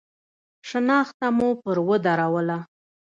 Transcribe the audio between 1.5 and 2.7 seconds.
پر ودروله.